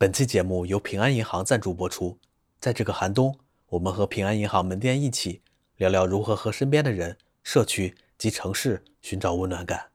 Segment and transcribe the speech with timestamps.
[0.00, 2.18] 本期节目由平安银行赞助播出。
[2.58, 5.42] 在这个寒冬，我们和平安银行门店一起
[5.76, 9.89] 聊聊如何和身边的人、社区及城市寻找温暖感。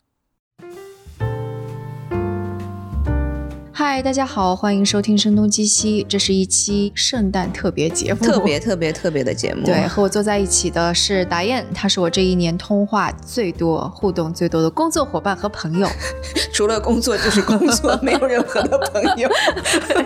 [3.78, 9.66] 嗨，大家好，欢迎收听《声东击西》，这是一期圣诞特别节目，特别特别特别的节目。
[9.66, 15.90] 对，和我坐在一起的是达燕，他是我这一年通话最多、互动最多的工作伙伴和朋友。
[16.54, 19.30] 除了工作就是工作，没有任何的朋友。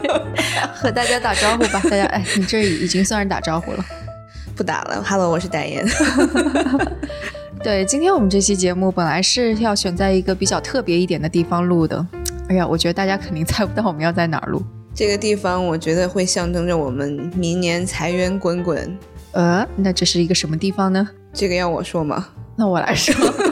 [0.73, 3.85] 和大家打招呼吧，大家哎，你这已经算是打招呼了，
[4.55, 5.03] 不打了。
[5.07, 5.85] Hello，我是达燕。
[7.61, 12.03] 对，今天我们这期节目本来是要选在一个比较特别一点的地方录的。
[12.49, 14.61] 哎呀，我觉得大家肯定猜不到我们要在哪儿录。
[14.95, 18.97] 这个地方，我觉得会象征着我们明年财源滚滚。
[19.33, 21.07] 呃，那这是一个什么地方呢？
[21.31, 22.27] 这个要我说吗？
[22.55, 23.13] 那我来说。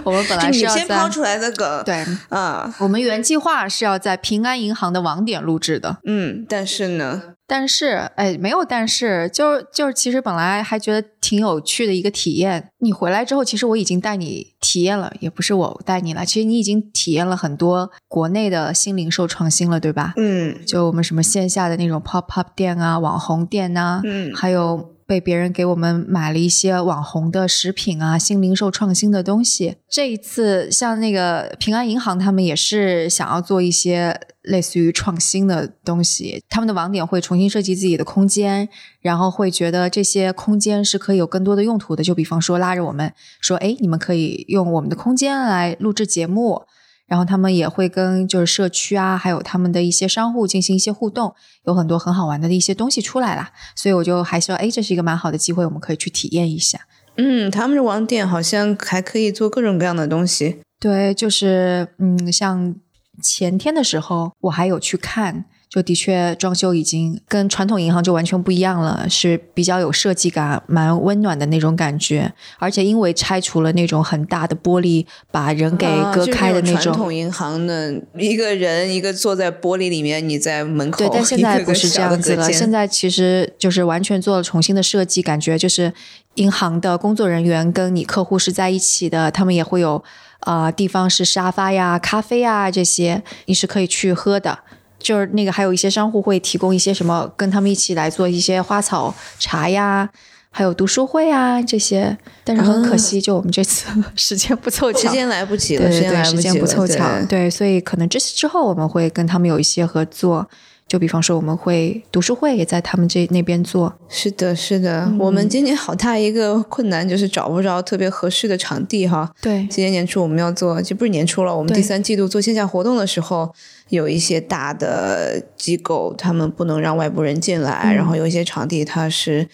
[0.04, 5.98] 我们本来是要先抛出来的梗，对啊，我们原计划是要在平安银行的网点录制的。
[6.04, 12.70] 嗯，但是呢，但是哎，没有但是，就就是其实本来还觉得挺有趣的一个体验。
[12.78, 20.14] 你回来之后，其实我已经带你体验了，也不是我带你了，其实你已经体验了很多国内的新零售创新了，对吧？
[20.16, 24.94] 嗯，就我们什么线下的那种 pop up 店啊，网红店呐，嗯，还有。
[25.10, 29.74] 被别人给我们买了一些网红的食品啊，新零售创新的东西。
[29.90, 36.44] 这一次，像那个平安银行，他们也是想要做一些类似于创新的东西。
[36.48, 38.68] 他们的网点会重新设计自己的空间，
[39.00, 42.04] 然后会觉得这些空间是可以有更多的用途的。
[42.04, 46.62] 就比方说，拉着我们说：“哎，你们可以用我们的空间来录制节目。”
[47.10, 53.50] 然后他们也会跟就是社区啊，还有他们的一些商户进行一些互动，有很多很好玩的一些东西出来啦。
[53.74, 56.78] 所以我就还说，哎，这是一个蛮好的机会，我们可以去体验一下。
[57.16, 60.60] 嗯，他们的网点好像还可以做各种各样的东西。
[60.78, 62.76] 对，就是嗯，像
[63.20, 65.46] 前天的时候，我还有去看。
[65.70, 72.32] 就的确装修已经跟传统银行就完全不一样了，是比较有设计感、蛮温暖的那种感觉。
[72.58, 76.82] 而且因为拆除了那种很大的玻璃，把人给隔开的那种。
[76.82, 80.98] 传统银行的一个人一个坐在玻璃里面，你在门口。
[80.98, 82.52] 对，但现在不是这样子了。
[82.52, 85.92] 现在其实就是完全做了重新的设计，感觉就是
[86.34, 90.02] 银行的工作人员跟你客户是在一起的，他们也会有
[90.40, 94.58] 啊地方是沙发呀、咖啡啊这些，你是可以去喝的。
[95.00, 100.08] 就是那个，还有一些商户会提供一些什么，跟他们一起来做一些花草茶呀，
[100.50, 102.16] 还有读书会啊这些。
[102.44, 110.48] 但是很可惜，就我们这次时间不凑巧，时间来不及了，对对，时间不凑巧，对，所以可能这次之后我们会跟他们有一些合作。
[110.88, 113.94] 就比方说，我们会读书会也在他们这那边做。
[114.08, 119.32] 是的，是的，我们今年好大一个困难就是找不着特别合适的场地哈。
[119.40, 123.54] 对，今年年初我们要做，就不是年初了，我们第三季度做线下活动的时候，
[123.90, 129.46] 有一些大的机构他们不能让外部人进来，然后有一些场地它是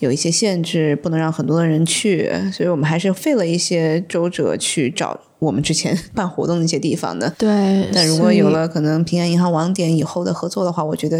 [0.00, 5.20] 有一些限制，不能让很多的人去，所以我们还是费了一些周折去找。
[5.40, 7.86] 我们之前 办活动的一些地方的，对。
[7.92, 11.18] 但如果有了可能平安银行网点以后的合作的话，我觉得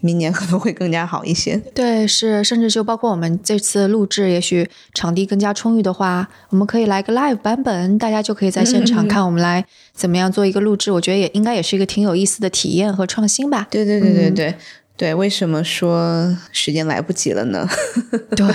[0.00, 1.54] 明年可能会更加好一些。
[1.74, 9.62] 对，是，甚至就包括我们这次录制，也许场地更加充裕的话，我们可以来个 live 版本，大家就可以在现场看我们来
[9.92, 10.90] 怎么样做一个录制。
[10.92, 13.68] 我觉得也应该也是一个挺有意思的体验和创新吧。
[13.70, 14.54] 对对对对对
[14.98, 17.66] 对，为什么说时间来不及了呢？
[18.36, 18.46] 对，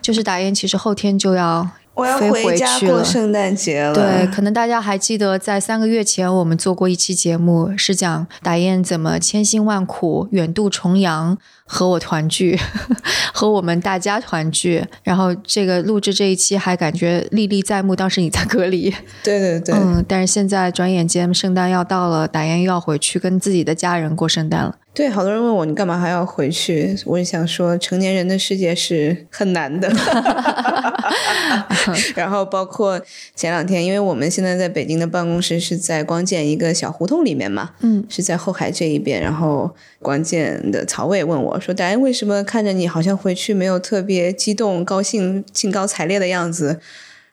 [0.00, 1.68] 就是打印，其实后天就要。
[1.98, 3.92] 我要回家过圣诞节了。
[3.92, 12.56] 对，可能大家还记得，在三个月前我们做过一期节目，是讲打雁怎么千辛万苦远渡重洋和我团聚，
[13.34, 14.86] 和我们大家团聚。
[15.02, 18.94] 然后这个录制这一期还感觉历历在目，当时你在隔离。
[19.24, 19.74] 对对对。
[19.74, 24.76] 嗯，但是现在转眼间圣诞要到了，打雁又要回去跟自己的家人过圣诞了。
[24.98, 26.98] 对，好多人问我你干嘛还要回去？
[27.06, 29.88] 我也想说，成年人的世界是很难的。
[32.16, 33.00] 然后包括
[33.36, 39.22] 前两天，因为我们现在在北京的办公室是在光剑一个小胡同里面嘛，嗯，是在后海这一边。
[39.22, 39.72] 然后
[40.02, 46.80] 光剑的曹伟问我说：“达安，为什么看着你好像回去没有特别激动、高兴、兴高采烈的样子？”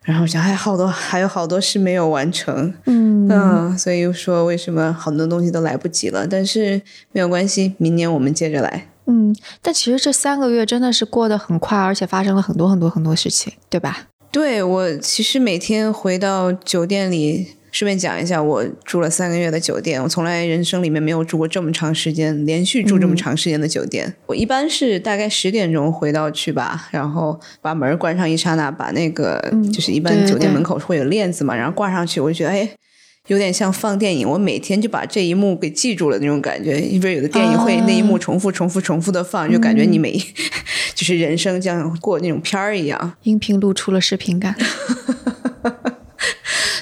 [0.05, 6.25] 然后想，还好多，还有好多事没有完成，嗯嗯，所以又说为什么很多东西都来不及了？
[6.25, 6.81] 但是
[7.11, 8.87] 没有关系，明年我们接着来。
[9.07, 14.07] 嗯，但其实这三个月真的是过得很快，而且发生了很多很多很多事情，对吧？
[14.31, 17.55] 对我其实每天回到酒店里。
[17.75, 24.15] 顺便讲一下，我住了三个月的酒店，我从来人生里面没有住过这么长时间，连续住这么长时间的酒店。
[24.27, 32.69] 我一般是大概十点钟回到去吧，然后把门关上一刹那，把那个就是一般酒店门口会有链子嘛，然后挂上去，我就觉得哎。
[33.27, 36.79] 有点像放电影，我每天就把这一幕给记住了那种感觉。
[36.79, 40.15] 因为有的电影会那一幕重复、重复、重复的放，就感觉你每
[40.93, 43.13] 就是人生像过那种片儿一样。
[43.23, 44.55] 音频录出了视频感。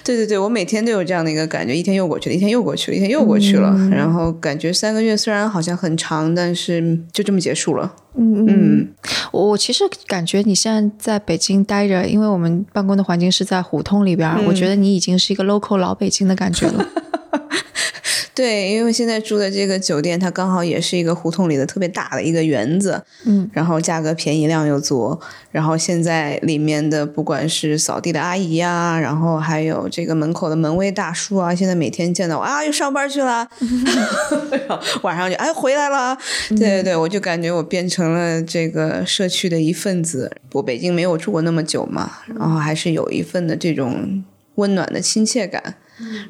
[0.06, 7.96] 对对对，我每天都有这样的一个感觉，一天又过去了，一天又过去了，一天又过去了，然后感觉三个月虽然好像很长，但是就这么结束了。
[8.16, 8.88] 嗯嗯，
[9.32, 16.86] 我我其实感觉你现在在北京待着，因为我们办公的环境是在胡同里边，我觉得你已经是一个 local 老北京的感觉了。
[18.36, 25.20] 对，因为现在住的这个酒店，它刚好也是一个胡同里的特别大的一个园子，嗯，然后价格便宜，量又足，
[25.52, 33.48] 然后现在里面的不管是扫地的阿姨呀，然后还有这个门口的门卫大叔啊，现在每天见到我啊，又上班去了，
[35.04, 36.18] 晚上就哎回来了，
[36.50, 40.32] 对对对，我就感觉我变成了这个社区的一份子。
[40.54, 44.24] 我北京没有住过那么久嘛，然后还是有一份的这种
[44.56, 45.76] 温暖的亲切感。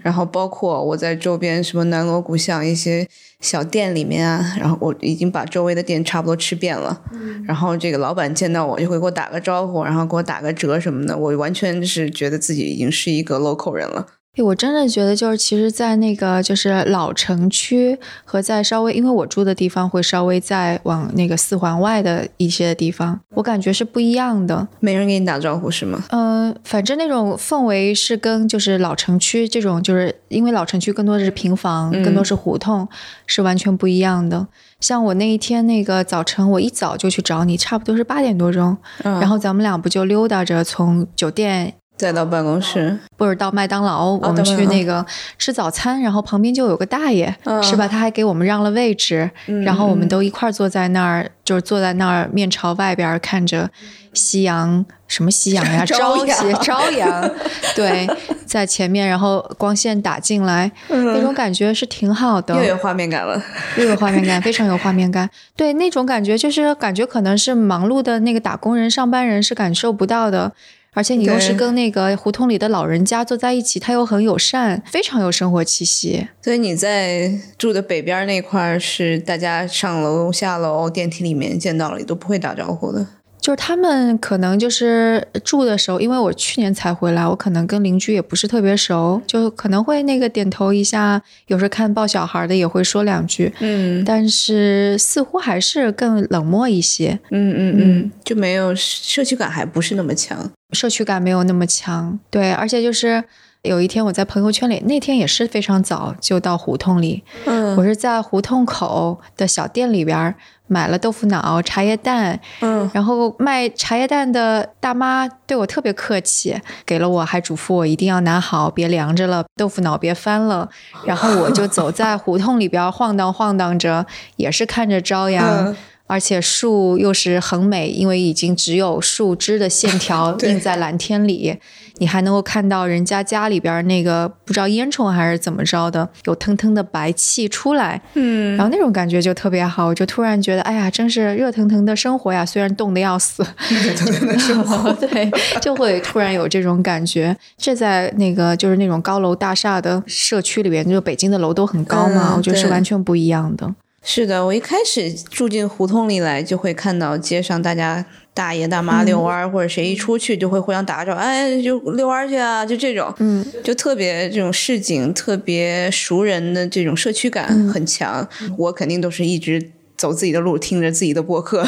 [0.02, 3.08] 然后包括我在周边什么南锣鼓巷一些
[3.40, 7.02] 小店里面啊，然后我已经把周围的店差不多吃遍了。
[7.46, 14.08] 然后这个老板见到我就会给我打个招呼，然后给我打个折什么的，我完全是觉得自己已经是一个 local 人了。
[14.42, 24.68] 我真的觉得，就是其实，在那个就是老城区和在稍微，因为我住的地方会稍微再往那个四环外的一些地方，我感觉是不一样的。
[24.80, 26.04] 没人给你打招呼是吗？
[26.10, 32.88] 嗯，反正那种氛围是跟就是老城区这种，就是因为老城区更多的是平房，更多是胡同，
[33.28, 34.48] 是完全不一样的。
[34.80, 41.76] 像我那一天那个早晨，我一早就去找你，差不多是八点多钟，然后咱们俩不就溜达着从酒店。
[41.96, 45.06] 再到办公室，或者到麦当劳，我们去那个
[45.38, 47.88] 吃早餐，然后旁边就有个大爷，是吧？
[47.88, 49.30] 他还给我们让了位置，
[49.64, 53.70] 然后我们都一块坐在那儿，就是坐在那儿面朝外边看着
[54.14, 55.86] 夕阳，什么夕阳呀？
[55.88, 57.32] 朝阳， 朝阳，
[57.76, 58.08] 对，
[58.46, 63.42] 在前面，然后光线打进来，那种感觉是挺好的，又有画面感了，
[63.78, 65.30] 又有画面感，非常有画面感。
[65.56, 70.52] 对，那种感觉就是感觉可能是忙碌的那个打工人、上班人是感受不到的。
[70.94, 76.28] 而且你又是跟那个胡同里的老人家坐在一起，他又很友善，非常有生活气息。
[76.42, 83.08] 所以你在住的北边那块儿，是大家上楼下楼电梯里面见到了，你都不会打招呼的。
[83.44, 103.22] 就是他们可能就是住的时候，因为我去年才回来，我可能跟邻居也不是特别熟，就可能会那个点头一下，有时候看抱小孩的也会说两句，嗯，但是似乎还是更冷漠一些，嗯嗯嗯，就没有社区感，还不是那么强，社区感没有那么强，对，而且就是
[103.64, 110.36] 有一天我在朋友圈里，那天也是非常早就到胡同里，嗯，我是在胡同口的小店里边。
[110.68, 120.68] 买了豆腐脑、茶叶蛋，嗯，然后卖茶叶蛋的大妈对我特别客气，给了我，还嘱咐我一定要拿好，别凉着了，豆腐脑别翻了。
[121.06, 124.04] 然后我就走在胡同里边晃荡晃荡着，
[124.38, 125.76] 也是看着朝阳，
[126.14, 131.58] 而且树又是很美，因为已经只有树枝的线 条映在蓝天里。
[132.00, 142.44] 你还能够看到人家家里边那个不知道烟囱还是怎么着的，有腾腾的白气出来，嗯，然后那种感觉就特别好，我就突然觉得，哎呀，真是热腾腾的生活呀！
[142.44, 145.32] 虽然冻得要死， 热腾腾的生活， 对，
[145.62, 147.36] 就会突然有这种感觉。
[147.58, 153.72] 这在那个就是那种高楼大厦的社区里边，就北京的楼都很高嘛，我觉得是完全不一样的。
[154.04, 158.06] 是的，我一开始住进胡同里来，就会看到街上大家。
[158.36, 168.28] 大爷大妈遛弯儿，或者谁一出去就会互相打招呼，哎，就遛弯儿去啊，就这种，嗯，就特别这种市井、特别熟人的这种社区感很强。
[168.58, 169.70] 我肯定都是一直
[170.04, 171.66] 走自己的路，听着自己的播客。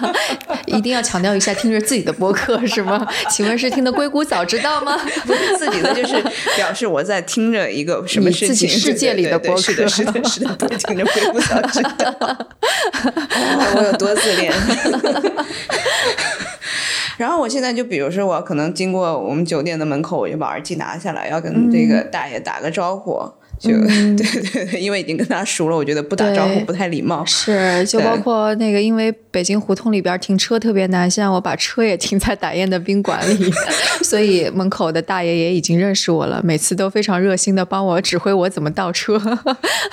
[0.66, 3.08] 一定要强调一下，听着自己的播客 是吗？
[3.30, 4.94] 请问是听的《硅谷早知道》吗？
[5.24, 6.22] 不是自己的，就是
[6.56, 10.54] 表示我在听着一个什么事情，世界里的播客，是的，是的，是的，
[10.86, 12.14] 听着《硅谷早知道》。
[13.76, 14.52] 我有多自恋。
[17.16, 23.32] 然后我现在就比如说，我可能经过我们酒店的门口，我就把耳机拿下来，要跟这个大爷打个招呼。
[23.60, 27.24] 就 对对对，因为已经跟他熟了，我觉得不打招呼不太礼貌。
[27.24, 33.52] 是，就包括那个，因为北京胡同里边停车特别难，现在我把车也停在打雁的宾馆里，
[34.02, 39.20] 所以门口的大爷也已经认识我了，每次都非常热心的帮我指挥我怎么倒车。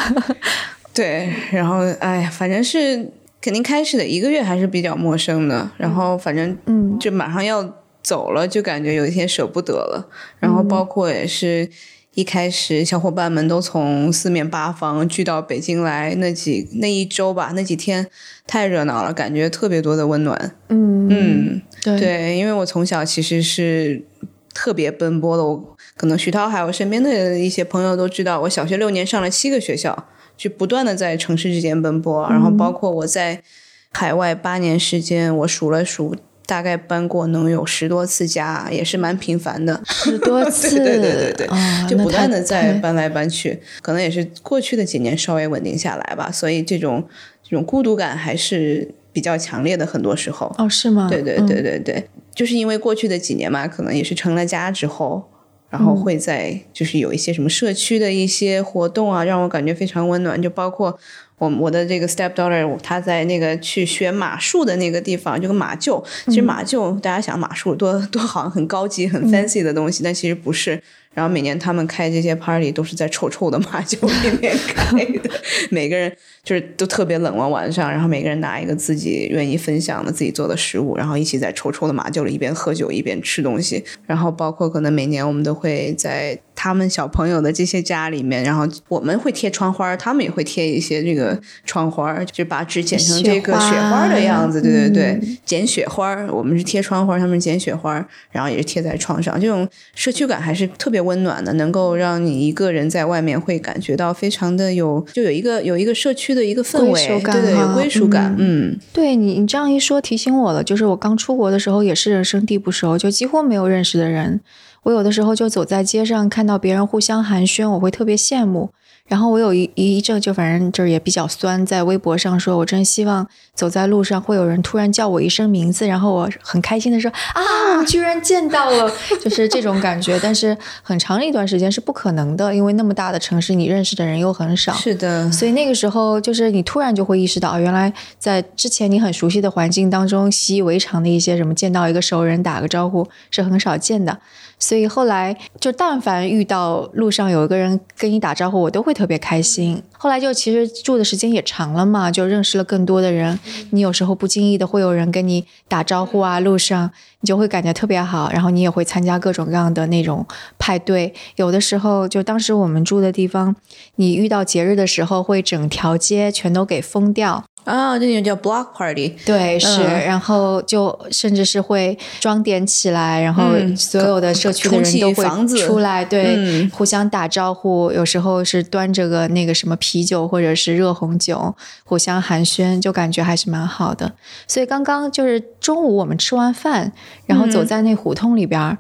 [0.96, 3.12] 对，然后哎，反正是。
[3.40, 7.64] 肯定开始的一个月还是比较陌生的，然后反正嗯，就马上要
[8.02, 10.10] 走了，就感觉有一些舍不得了。
[10.40, 11.70] 然后包括也是
[12.18, 18.08] 一开始小伙伴们都从四面八方聚到北京来，那几那一周吧，那几天
[18.48, 20.56] 太热闹了，感觉特别多的温暖。
[20.70, 24.04] 嗯嗯，对对，因为我从小其实是
[24.52, 33.44] 特别奔波的，我可能徐涛还有身边的一些朋友都知道，我小学六年上了七个学校，就不断的在城市之间奔波，然后包括我在
[33.92, 36.16] 海外八年时间，我数了数。
[36.48, 39.80] 大概搬过能有十多次家，也是蛮频繁的。
[39.86, 41.48] 十多次，对对对对对，
[41.90, 42.82] 就不断的在搬。
[42.82, 43.60] 搬来搬去。
[43.82, 47.06] 可能也是过去的几年稍微稳定下来吧，所以这种
[47.44, 49.86] 这种孤独感还是比较强烈的。
[49.86, 51.10] 很多时候，哦，是吗？
[51.10, 55.30] 对对对对对，就是因为过去的几年嘛，可能也是成了家之后，
[55.70, 60.98] 然后会在就是有一些什么社区的一些活动啊，让我感觉非常温暖，就包括。
[61.38, 66.04] 我我的这个 stepdaughter，她在那个去学马术的那个地方，就个马厩。
[66.26, 70.82] 其实马厩，大家想马术多多好像很高级、很 fancy 的东西，但其实不是。
[71.14, 75.30] 然后每年他们开这些 party 都是在臭臭的马厩里面开的，
[75.72, 83.84] 每个人就是都特别冷了晚上，然后每个人拿一个自己愿意分享的自己做的食物，然后一起在臭臭的马厩里一边喝酒一边吃东西。
[84.06, 96.14] 然后包括可能每年我们都会在他们小朋友的这些家里面，然后我们会贴窗花，他们也会贴一些这个窗花，就把纸剪成这个雪花的样子，对对对，剪雪花。
[96.26, 100.98] 我们是贴窗花，他们剪雪花，然后也是贴在窗上，这种社区感还是特别。
[100.98, 108.36] 温暖的，能够让你一个人在外面会感觉到非常的有，就有一个有一个社区的一个氛围，对对，有归属感。
[108.40, 114.42] 嗯，对你你这样一说提醒我了，就是我刚出国的时候也是人生地不熟，就几乎没有认识的人。
[114.88, 118.70] 我有的时候就走在街上，看到别人互相寒暄，我会特别羡慕。
[119.06, 128.90] 然后我有一一阵就反正就是也比较酸，在微博上说，我真希望走在路上会有人突然叫我一声名字，然后我很开心的说啊，居然见到了，
[129.22, 130.18] 就是这种感觉。
[130.22, 134.74] 但是很长一段时间是不可能的，因为那么大的城市，你认识的人又很少。
[134.74, 144.20] 是的，所以那个时候就是你突然就会意识到，原来在之前你很熟悉的环境当中，习以为常的一些什么，见到一个熟人打个招呼是很少见的。
[144.60, 149.82] 所以后来就但凡遇到路上有一个人跟你打招呼，我都会特别开心。
[149.92, 153.40] 后来就其实住的时间也长了嘛，就认识了更多的人。
[153.72, 156.90] 你有时候不经意的会有人跟你打招呼啊，路上
[157.22, 158.32] 你就会感觉特别好。
[158.32, 160.26] 然后你也会参加各种各样的那种
[160.58, 161.14] 派对。
[161.36, 163.56] 有的时候就当时我们住的地方，
[163.96, 167.44] 你遇到节日的时候会整条街全都给封掉。
[167.68, 173.44] 啊，这种叫 block party，对，是，然后就甚至是会装点起来，然后
[173.76, 184.14] 所有的社区的人都会出来，对，互相打招呼，有时候是端着个那个什么啤酒或者是热红酒，互相寒暄，就感觉还是蛮好的。
[184.48, 186.94] 所以刚刚就是中午我们吃完饭，
[187.26, 188.78] 然后走在那胡同里边，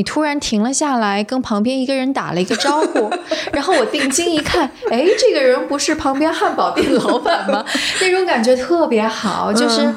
[0.00, 3.10] 你突然停了下来，跟旁边一个人打了一个招呼，
[3.52, 7.62] 然后我定睛一看，哎，这个人不是旁边汉堡店老板吗？
[8.00, 8.30] 那种。
[8.30, 9.92] 感觉特别好，就是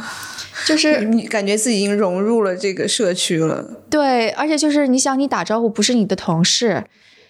[0.66, 3.64] 就是你感觉自己已经融入了这个社区了。
[3.92, 6.84] 对，而且就是你想，你打招呼不是你的同事，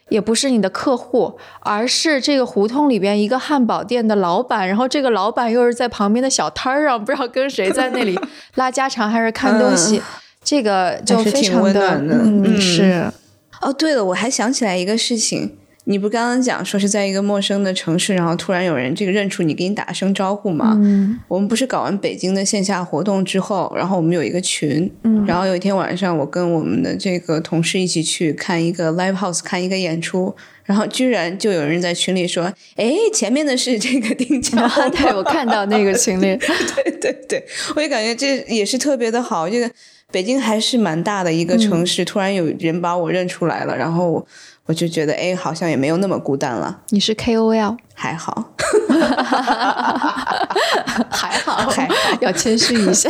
[0.07, 4.65] 也不是你的客户，而是这个胡同里边一个汉堡店的老板。
[4.65, 8.17] 然后这个老板又是在旁边的小摊儿上，不知道跟谁在那里
[8.55, 10.01] 拉家常还是看东西，
[10.43, 13.11] 这个就非常的嗯是。
[13.61, 15.57] 哦，对了，我还想起来一个事情。
[15.85, 20.77] 你不刚刚讲说是在一个陌生的城市，然后突然有人这个认出你，给你打声招呼吗？
[20.81, 30.33] 嗯，我们不是搞完北京的线下活动之后，然后我们有一个群，嗯，然后有一天晚上，我跟我们的这个同事一起去看一个 live house，看一个演出，
[30.63, 32.45] 然后居然就有人在群里说
[32.77, 37.45] ：“哎，前面的是这个丁强。”对，我看到那个群里， 对对对，
[37.75, 39.49] 我也感觉这也是特别的好。
[39.49, 39.69] 这个
[40.13, 44.25] 北京还是蛮大的一个城市，突然有人把我认出来了，然后。
[44.65, 46.79] 我就觉得，哎，好像也没有那么孤单了。
[46.91, 48.53] 你是 KOL，还好，
[51.09, 53.09] 还好，还好，要谦虚一下。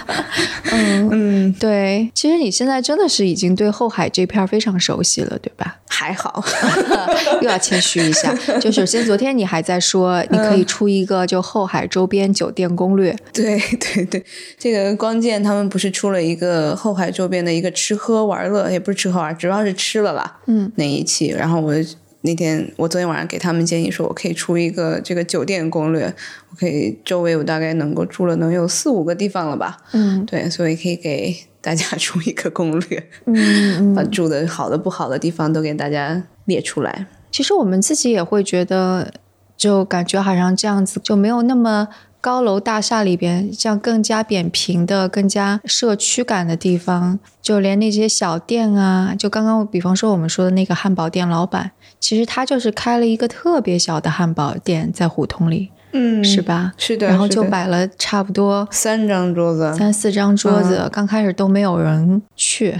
[0.72, 5.78] 嗯嗯，对，其实你现在真的是已经对后海这片非常熟悉了，对吧？
[5.88, 6.42] 还好，
[7.42, 8.32] 又要谦虚一下。
[8.60, 13.14] 就首先，昨天你还在说你可以出一个就后海周边酒店攻略。
[13.32, 14.24] 对对对，
[14.58, 20.38] 这个光剑他们不是出了一个后海周边的一个吃喝玩乐，也不是吃喝玩，主要是吃了吧。
[20.46, 20.70] 嗯。
[20.76, 21.74] 那一期，然后我
[22.22, 26.14] 那天我昨天晚上给他们建议说，我可以出一个这个酒店攻略，
[26.50, 37.06] 我可以周围我大概能够住了能有四五个地方了吧，嗯，对，所以可以给大家 出一个攻略，嗯，把住的好的不好的地方都给大家列出来。
[37.30, 39.12] 其实我们自己也会觉得，
[39.56, 41.88] 就感觉好像这样子就没有那么。
[42.20, 56.42] 高楼大厦里边，像更加扁平的、更加社区感的地方，就连那些小店啊，就刚刚比方说我们说的那个汉堡店老板，其实他就是开了一个特别小的汉堡店在胡同里，嗯，是？
[56.42, 56.72] 吧？
[56.76, 62.76] 是的，然后就摆了差不多三张桌子，三四张桌子，嗯刚开始都没有人去，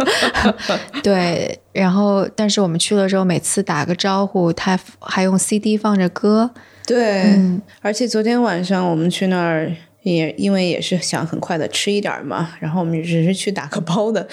[1.02, 6.50] 对，然后但是我们去了之后，每次打个招呼，他还用 CD 放着歌，
[6.86, 7.60] 对，嗯。
[7.80, 9.70] 而且昨天晚上我们去那儿
[10.02, 14.26] 也因为也是想很快的吃一点嘛，然后我们只是去打个包的，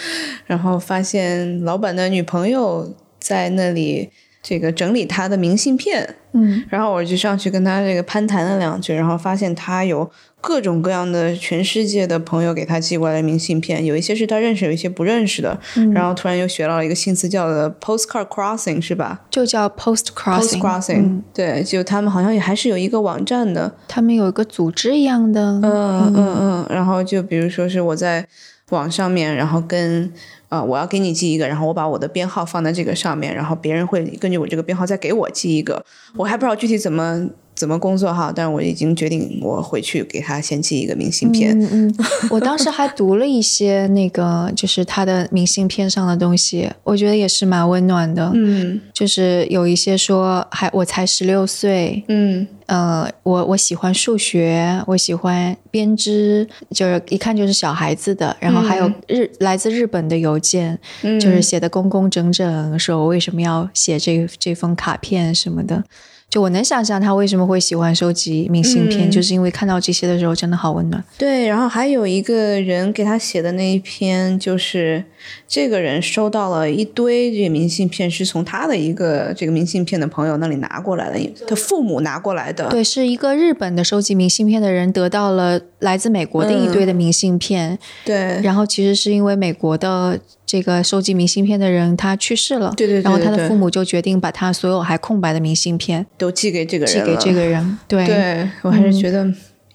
[0.46, 4.10] 然后发现老板的女朋友在那里
[4.41, 6.63] 这个整理他的明信片，嗯。
[6.70, 10.10] 然后我就上去跟他这个攀谈了两句，然后发现他有
[10.41, 15.57] 各种各样的全世界的朋友给他寄过来的明信片，有一些是他认识，有一些不认识的。
[15.77, 15.93] 嗯。
[15.93, 19.21] 然后突然又学到了一个新词，叫做 postcard crossing，是吧？
[19.29, 21.24] 就叫 post？post crossing，crossing，、嗯。
[21.33, 26.13] 对，就他们好像也还是有一个网站的，他们有一个组织一样的，嗯。
[26.15, 28.27] 嗯嗯，然后就比如说是我在
[28.71, 30.12] 网上面，然后跟
[30.50, 35.83] 呃我要给你寄一个，然后我把我的编号放在这个上面，然后别人会根据我这个编号再给我寄一个，
[36.15, 41.55] 我还不知道具体怎么怎么工作哈，但是我已经决定我回去给他先寄一个明信片。
[41.60, 41.96] 嗯嗯，
[42.29, 48.31] 我当时还读了一些那个，就是他的明信片上的东西，我觉得也是蛮温暖的。
[48.34, 58.36] 嗯就是有一些说，还我才十六岁，嗯呃，我我喜欢数学，我喜欢编织，就是一看就是小孩子的。
[58.39, 65.84] 然后还有日、来自日本的邮件，嗯，就是写的工工整整，说我为什么要写这这封卡片什么的。
[66.31, 71.03] 就我能想象他为什么会喜欢收集明信片，嗯就是因为看到这些的时候真的好温暖。
[71.17, 75.03] 对，然后还有一个人给他写的那一篇，就是
[75.48, 82.70] 这个人收到了一堆这个明信片，是从他的一个这个明信片的朋友那里拿过来的，他父母拿过来的。
[82.70, 99.25] 对，是一个日本的收集明信片的人得到了来自美国的一堆的明信片，对然后其实是因为美国的这个收集明信片的人他去世了，对对对然后他的父母就决定把他所有还空白的明信片都寄给这个人寄给这个人， 对对我还是觉得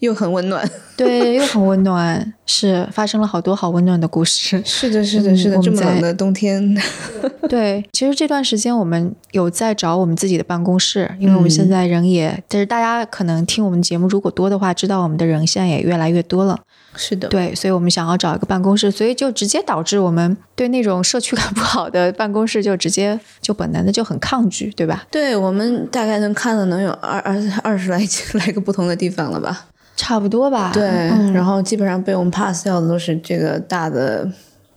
[0.01, 0.69] 又很温暖。
[1.05, 4.61] 对，又很温暖，是发生了好多好温暖的故事。
[4.65, 6.75] 是的，是的，嗯是的，这么冷的冬天，
[7.49, 16.59] 对，其实这段时间我们有在找我们自己的办公室，因为我们现在人也，但是大家可能听我们节目如果多的话，知道我们的人现在也越来越多了。
[16.99, 25.05] 是的，对，所以我们想要找一个办公室，所以就直接导致我们对那种社区感不好的办公室就直接就本能的就很抗拒，对吧？
[25.11, 28.01] 对我们大概能看的能有二二二十来
[28.33, 29.67] 来个不同的地方了吧？
[29.97, 30.71] 差不多吧。
[30.73, 34.31] 对，嗯、然后基本上被我们 pass 掉的都是这个大的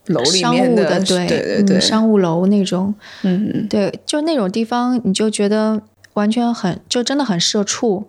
[0.06, 5.80] 楼里商面务的，对对对对，嗯，商务楼那种，嗯对，就那种地方，你就觉得
[6.14, 8.08] 完全很，就真的很社畜，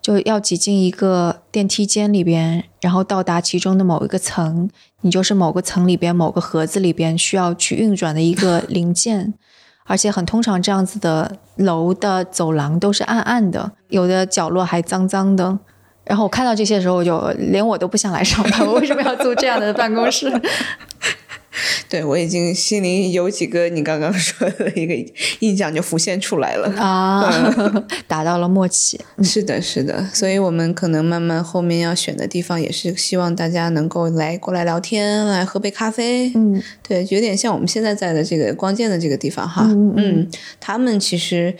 [0.00, 4.70] 就要挤进一个电梯间里边，然后到达其中的某一个层，
[5.02, 9.34] 你就是某个层里边某个盒子里边需要去运转的一个零件。
[9.86, 15.58] 而且很通常，这样子的楼的走廊都是暗暗的，有的角落还脏脏的。
[16.04, 18.66] 然后我看到这些的时候，我就连我都不想来上班。
[18.66, 20.30] 我为什么要租这样的办公室？
[21.88, 26.68] 对我已经心里有几个你刚刚说的一个印象就浮现出来了。
[26.76, 27.32] 啊，
[28.08, 29.00] 达到了默契。
[29.22, 36.32] 是的，是的，所以我们可能慢慢后面要选的地方，也是希望大家能够来过来聊天，来喝杯咖啡。
[36.34, 39.62] 嗯，对，有点像我们现在在的这个光剑的这个地方哈。
[39.66, 41.54] 嗯嗯他们其实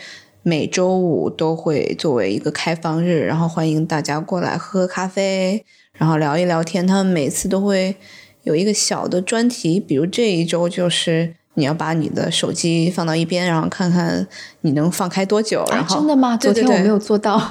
[0.47, 6.85] 每周五都会作为一个开放日，然后欢迎大家过来喝咖啡，然后聊一聊天。
[6.85, 7.95] 他们每次都会
[8.43, 11.33] 有一个小的专题，比如这一周就是。
[11.57, 14.27] 你要把你的手机放到一边，然后看看
[14.59, 15.63] 你能放开多久。
[15.69, 16.35] 然啊，后、真的吗？
[16.35, 17.41] 昨天我没有做到。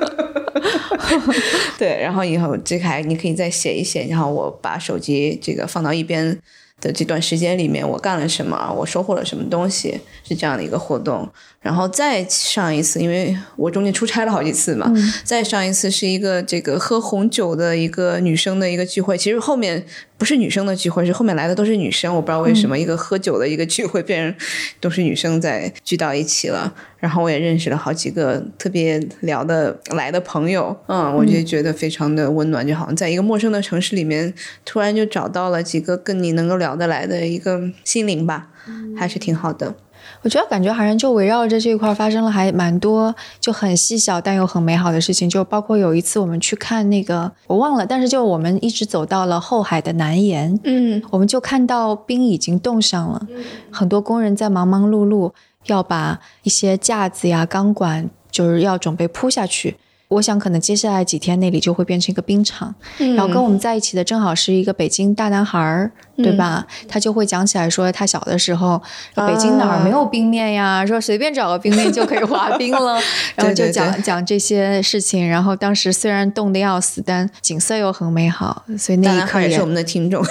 [1.78, 6.38] 对，然后以后这个还你可以再写一写，然后我把手机这个放到一边
[6.84, 11.26] 的这段时间里面，我干了什么，我收获了什么东西，是这样的一个活动。
[11.60, 19.16] 然后再上一次，因为我中间出差了好几次嘛，嗯再上一次是一个这个喝红酒的一个女生的一个聚会。
[19.16, 19.82] 其实后面
[20.16, 24.46] 不是女生的聚会，是后面来的都是女生，我不知道为什么、一个喝酒的一个聚会变成
[24.80, 26.72] 都是女生在聚到一起了。
[26.98, 34.32] 然后我也认识了好几个特别聊得来的朋友，嗯，我就觉得非常的温暖，就好像在一个陌生的城市里面，
[34.64, 38.48] 突然就找到了几个跟你能够聊得来的一个心灵吧，
[38.96, 39.74] 还是挺好的。
[40.24, 53.20] 我觉得感觉好像就围绕着这一块发生了还蛮多就很细小但又很美好的事情，就包括有一次我们去看那个我忘了，但是就我们一直走到了后海的南沿，嗯我们就看到冰已经冻上了，
[53.70, 55.30] 很多工人在忙忙碌碌
[55.66, 59.76] 要把一些架子呀、钢管就是要准备铺下去。
[60.08, 62.74] 我想可能接下来几天那里就会变成一个冰场。
[62.98, 66.66] 嗯然后跟我们在一起的正好是一个北京大男孩儿对吧？
[66.88, 68.80] 他就会讲起来说，他小的时候，
[69.14, 70.84] 北京哪儿没有冰面呀？
[70.86, 73.00] 说随便找个冰面就可以滑冰了，
[73.34, 75.28] 然后就讲讲这些事情。
[75.28, 80.22] 然后当时虽然冻得要死，但景色又很美好，所以那一刻也是我们的听众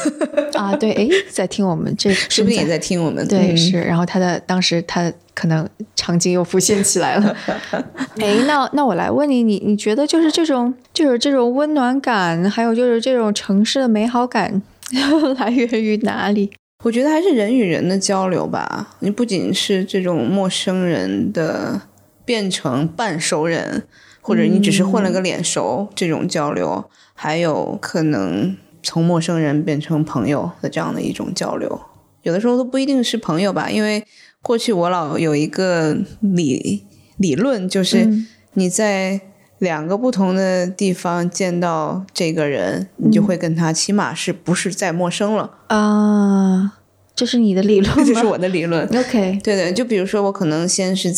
[0.54, 0.74] 啊。
[0.76, 3.28] 对，哎，在听我们这， 是不是也在听我们？
[3.28, 3.82] 对，是。
[3.82, 7.36] 然后他的当时他可能场景又浮现起来了。
[8.19, 14.62] 哎，那那我来问你，你你觉得就是这种就是这种温暖感，还有就是这种城市的美好感。
[15.39, 16.52] 来源于哪里？
[16.84, 18.96] 我觉得还是人与人的交流吧。
[19.00, 21.82] 你不仅是这种陌生人的
[22.26, 23.88] 变成半熟人，
[24.22, 31.82] 或者你只是混了个脸熟这种交流，还有可能从陌生人变成朋友的这样的一种交流。
[32.24, 34.06] 有的时候都不一定是朋友吧，因为
[34.41, 36.84] 过去我老有一个理
[37.17, 38.10] 理论，就是
[38.54, 39.22] 你在。
[39.63, 46.73] 两个不同的地方见到这个人，你就会跟他起码是不是再陌生了啊？
[47.15, 48.86] 这是你的理论， 这是我的理论。
[48.95, 51.12] OK，对对，就比如说我可能先是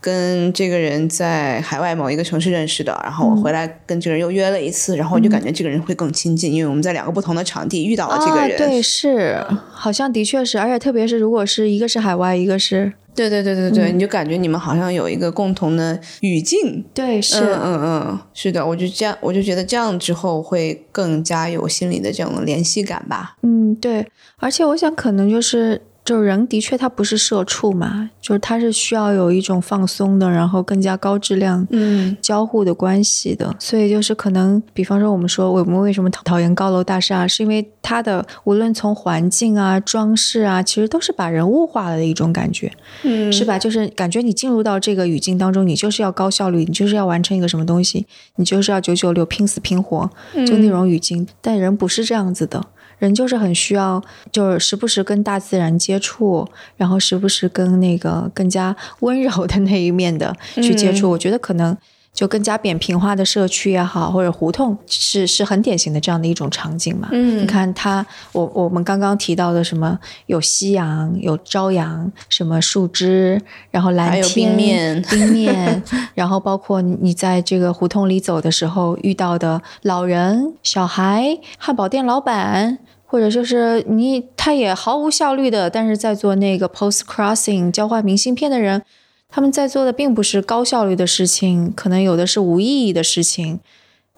[0.00, 8.56] 跟这个人在海外某一个城市认识的，然后我回来跟这个人又约了一次，然后我就感觉这个人会更亲近，因为我们在两个不同的场地遇到了这个人。
[8.56, 12.92] 对，是，好像的确是，而且特别是如果是一个是海外，一个是。
[13.14, 16.84] 对对对对对，你就感觉你们好像有一个共同的语境。
[16.92, 23.36] 对，是，嗯嗯，是的，我就这样，我就觉得这样之后会更加有心理的这种联系感吧。
[23.42, 25.80] 嗯，对，而且我想可能就是。
[26.04, 33.54] 就是人的确他不是社畜嘛，就是他是需要有一种放松的，然后更加高质量嗯交互的关系的。
[33.58, 42.70] 所以就是可能，比方说我们说我们为什么讨讨厌高楼大厦，是因为它的无论从环境啊、装饰啊，其实都是把人物化了的一种感觉，
[43.02, 43.58] 嗯，是吧？
[43.58, 50.10] 就是感觉你进入到这个语境当中，你就是要高效率，你就是要完成一个什么东西，你就是要九九六拼死拼活，
[50.46, 51.26] 就那种语境。
[51.40, 52.62] 但人不是这样子的。
[53.04, 61.10] 人就是很需要，就是时不时跟大自然接触，然后时不时跟那个更加 温柔的那一面的去接触。
[61.10, 61.76] 我觉得可能
[62.12, 67.08] 就更加扁平化的社区也好，或者胡同是是很典型的这样的一种场景嘛。
[67.10, 73.40] 嗯，你看它，我我们刚刚提到的什么有夕阳、有朝阳，什么树枝，
[73.72, 75.82] 然后蓝天、冰面、冰面，
[76.14, 82.78] 然后包括你在这个胡同里走的时候遇到的老人、小孩、汉堡店老板。
[83.14, 88.82] 或者就是你，他也毫无效率的，但是在做那个 post crossing 交换明信片的人，
[89.28, 93.60] 他们在做的并不是高效率的事情，可能有的是无意义的事情，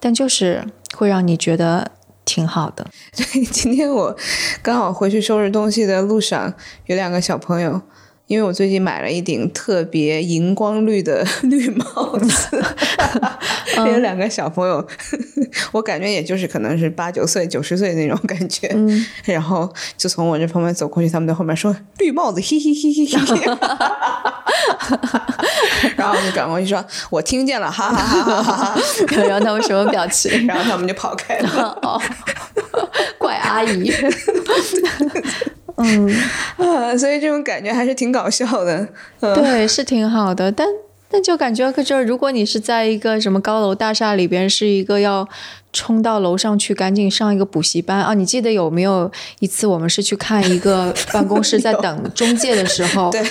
[0.01, 1.91] 但就是会让你觉得
[2.25, 2.87] 挺好的。
[3.15, 4.17] 对，今天我
[4.63, 6.55] 刚好回去收拾东西的路上，
[6.87, 7.83] 有两个小朋友。
[8.27, 12.65] 因为我最近买了一顶特别荧光绿的 绿帽子，
[13.77, 14.85] 有两个小朋友，
[15.71, 18.69] 我感觉也就是可能是八九岁、九十岁那种感觉，
[19.25, 23.17] 然后就从我这旁边走过去，他们在后面说绿帽子，嘿嘿嘿嘿嘿，
[25.97, 28.81] 然后我就转过去说，我听见了，哈哈哈哈哈，
[29.23, 30.47] 然后他们什么表情？
[30.49, 32.03] 然后他们就跑开了，哦，
[33.19, 33.93] 怪阿姨。
[35.77, 36.09] 嗯
[36.59, 38.89] 啊，所以这种感觉还是挺搞笑的。
[39.21, 40.67] 对，是挺好的，但
[41.11, 45.29] 但就感觉，就是如果你是在一个什么高楼大厦里边，是一个要
[45.73, 48.13] 冲到楼上去赶紧上一个补习班啊？
[48.15, 53.11] 你记得有没有一次我们是去看一个 办公室在等中介的时候？
[53.13, 53.23] 对，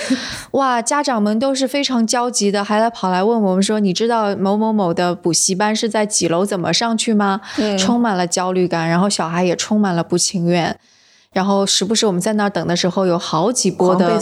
[0.52, 7.40] 哇，家长们都是非常焦急的，还来跑来问我们说：“你知道某某某的补习班是在几楼，怎么上去吗？”
[7.78, 10.78] 充满了焦虑感，然后小孩也充满了不情愿。
[11.36, 14.18] 然后时不时我们在那儿等的时候，有好几波的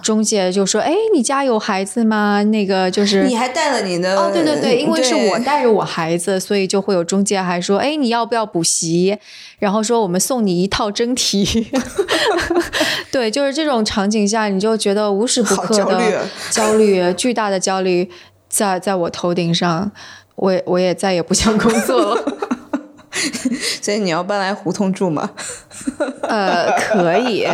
[0.00, 2.44] 中介就说：“哎，你家有孩子吗？
[2.44, 9.18] 那个就是 你还带了你的哦，对对对，因为是我带着我孩子，所以就会有中介还说：哎，你要不要补习？
[9.58, 11.66] 然后说我们送你一套真题。
[13.10, 18.08] 对，就是这种场景下，你就觉得无时不刻的焦虑，巨大的焦虑
[18.48, 19.90] 在在我头顶上，
[20.36, 22.24] 我我也再也不想工作了。”
[23.80, 25.30] 所以你要搬来胡同住吗？
[26.22, 27.46] 呃，可以。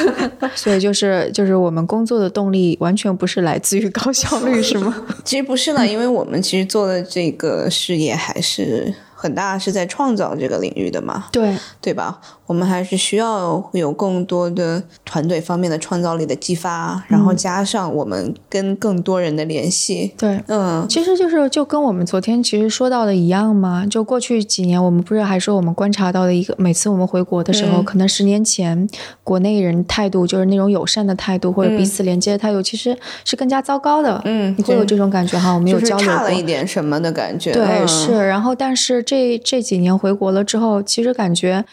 [0.54, 4.94] 所以就是就是我们工作的动力完全不是来自于高效率，是吗？
[5.24, 8.94] 其实不是呢，因为我们其实做的这个事业还是。
[9.24, 11.24] 很大是在创造这个领域的嘛？
[11.32, 12.20] 对对吧？
[12.46, 20.12] 我们还是需要有更多的团队方面的创造力的激发，然后加上我们跟更多人的联系。
[20.18, 23.86] 对，嗯，其实就是就跟我们昨天其实说到的一样嘛。
[23.86, 28.86] 就过去几年，我们不是还说我们观察到的一个，每次我们回国的时候，可能十年前
[29.22, 34.20] 国内人态度就是那种友善的态度或者彼此连接的态度，其实是更加糟糕的。
[34.26, 35.54] 嗯，你会有这种感觉哈？
[35.54, 37.52] 我们有交流过，差了一点什么的感觉。
[37.52, 38.28] 对，是。
[38.28, 41.64] 然后，但是这这这几年回国了之后，其实感觉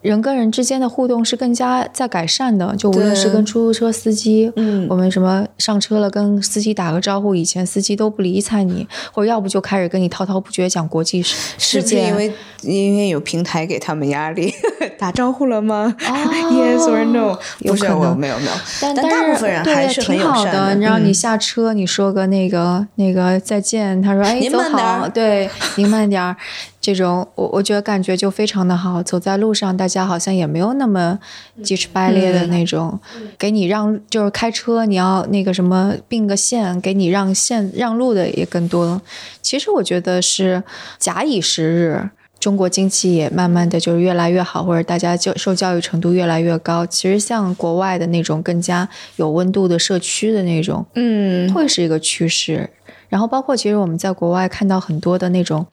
[0.00, 2.74] 人跟人之间的互动是更加在改善的。
[2.76, 12.16] 就无论是跟出租车司机，嗯我们什么上车了跟司机打个招呼，以前司机都不理睬你，或者要不就开始跟你滔滔不绝讲国际事事是因。
[12.16, 12.32] 为
[12.62, 14.54] 因为有平台给他们压力？
[14.98, 16.12] 打招呼了吗、哦
[16.50, 17.36] y e s or no？
[17.60, 20.74] 不是，有可能我没有没有，但但但是大部分人对还是很挺好友善的。
[20.74, 26.36] 你知道，你嗯下车你说个那个那个再见，他说哎走您慢点好，对，您慢点儿。
[26.80, 31.18] 这种我我觉得感觉就非常的好，走在路上大家好像也没有那么
[31.64, 33.00] 鸡翅掰裂的那种，
[33.36, 39.02] 给你让就是开车你要那个什么并个线，给你让线让路的也更多。
[39.42, 40.62] 其实我觉得是
[40.98, 42.10] 假以时日。
[42.46, 46.86] 中国经济也慢慢的就是越来越好，或者大家就受教育程度越来越高。
[46.86, 52.70] 其实像国外的那种更加有温度的社区的那种，嗯，会是一个趋势。
[53.08, 55.66] 然后包括其实我们在国外看到很多的那种，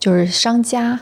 [0.00, 0.98] 就是商家，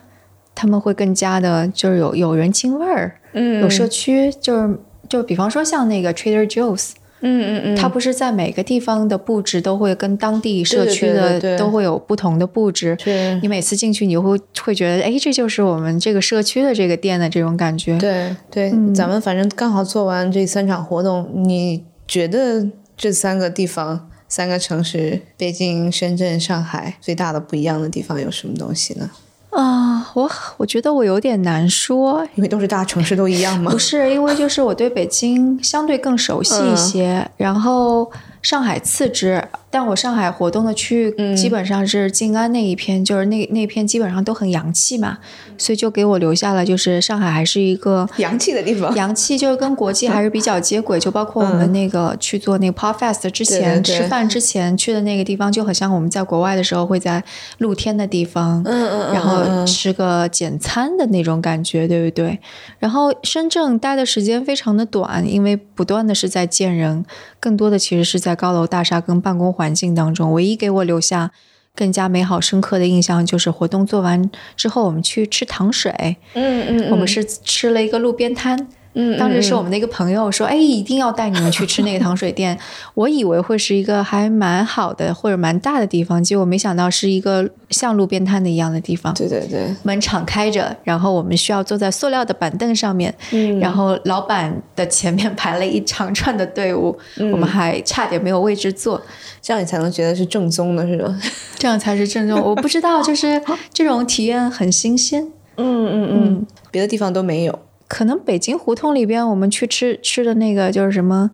[0.55, 12.96] 他们会更加的就是有有人情味儿，嗯有社区，就是就比方说像那个 Trader Joe's，嗯嗯嗯，它不是在每个地方的布置都会跟当地社区的都会有不同的布置。
[13.04, 17.98] 对你每次进去，你会会觉得，哎，这就是我们这个社区的这个店的这种感觉。
[17.98, 29.11] 对对，嗯咱们反正刚好做完这三场活动，你觉得这三个地方、三个城市——北京、深圳、上海，最大的不一样的地方有什么东西呢？
[29.50, 33.78] 啊，我我觉得我有点难说，因为都是大城市，都一样吗不？
[33.78, 38.11] 是因为就是我对北京相对更熟悉一些，然后
[38.42, 45.18] 上海次之，但我上海活动的区域基本上是静安那一片，就是那那片基本上都很洋气嘛，
[45.57, 48.94] 所以就给我留下了就是上海还是一个 洋气的地方。
[48.94, 57.22] 洋气，就是跟国际还是比较接轨，就包括我们那个去做那个 Pop Fest 之前吃饭之前去的那个地方，就很像我们在国外的时候会在
[57.59, 62.38] 露天的地方，嗯嗯嗯然后嗯吃个简餐的那种感觉，对不对？
[62.78, 67.04] 然后深圳待的时间非常的短，因为不断的是在见人，
[67.38, 70.33] 更多的其实是在高楼大厦跟办公环境当中。
[70.33, 71.33] 唯一给我留下
[71.75, 78.68] 更加美好深刻的印象，就是活动做完之后，我们去吃糖水，嗯嗯，我们是吃了一个路边摊。
[78.94, 82.59] 嗯，当时是我们的一个朋友说：“哎，一定要带你们去吃那个糖水店。”
[82.94, 89.14] 我以为会是一个还蛮好的或者蛮大的地方，结果没想到是一个像路边摊的一样的地方。
[89.14, 96.98] 对对对，门敞开着，然后我们需要坐在塑料的板凳上面，嗯然后老板的前面排了一长串的队伍，
[97.33, 99.01] 我们还差点没有位置坐，
[99.40, 101.14] 这样你才能觉得是正宗的，是吧？
[101.59, 102.40] 这样才是正宗。
[102.40, 103.40] 我不知道，就是
[103.72, 105.29] 这种体验很新鲜。
[105.57, 107.59] 嗯嗯嗯，别的地方都没有。
[107.88, 111.31] 可能北京胡同里边，我们去吃吃的那个就是什么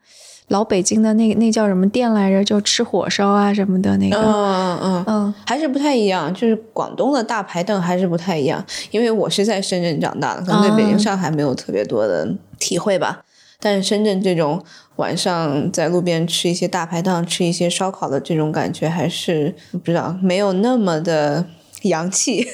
[0.49, 2.45] 老北京的那那叫什么店来着？
[2.45, 4.17] 就吃火烧啊什么的那个。
[4.17, 13.23] 嗯嗯，嗯还是不太一样，就是广东的大排档还是不太一样，因为我是在深圳长大的，可能对北京、啊上海没有特别多的体会吧。
[13.59, 14.63] 但是深圳这种
[14.97, 21.47] 晚上在路边吃一些大排档、吃一些烧烤的这种感觉，还是不知道没有那么的
[21.83, 22.47] 洋气。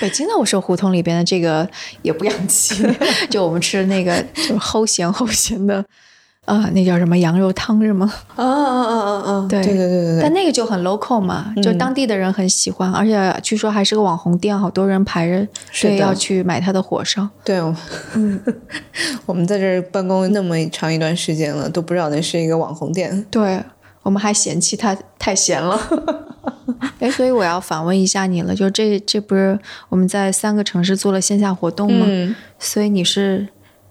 [0.00, 1.68] 北京的我说胡同里边的这个
[2.02, 2.84] 也不洋气，
[3.30, 5.84] 就我们吃的那个就是齁咸齁咸的，
[6.44, 8.12] 啊、那叫什么羊肉汤是吗？
[8.36, 9.46] 啊啊啊啊啊！
[9.48, 15.46] 对对对对对但，那个就很 local 嘛，就当地的人很喜欢，而且据说还是个网红店，好多人排着
[15.80, 17.26] 队要去买它的火烧。
[17.44, 17.60] 对，
[19.24, 23.24] 我们在这儿办公那么长一段时间了，都不知道那是一个网红店。
[23.30, 23.62] 对
[24.04, 25.80] 我们还嫌弃他太闲了。
[27.00, 32.06] 哎，所以我要反问一下你了，就这这不是我们在三个城市做了线下活动吗？
[32.08, 33.48] 嗯，所以你是